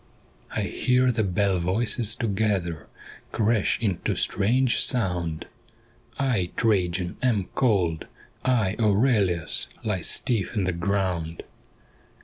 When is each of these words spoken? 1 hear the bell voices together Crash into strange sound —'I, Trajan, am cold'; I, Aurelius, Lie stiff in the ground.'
1 0.55 0.65
hear 0.65 1.11
the 1.11 1.23
bell 1.23 1.59
voices 1.59 2.15
together 2.15 2.87
Crash 3.31 3.79
into 3.79 4.15
strange 4.15 4.81
sound 4.83 5.45
—'I, 6.33 6.49
Trajan, 6.57 7.17
am 7.21 7.49
cold'; 7.53 8.07
I, 8.43 8.75
Aurelius, 8.79 9.67
Lie 9.83 10.01
stiff 10.01 10.55
in 10.55 10.63
the 10.63 10.71
ground.' 10.73 11.43